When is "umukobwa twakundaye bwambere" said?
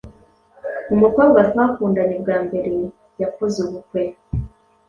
0.93-2.73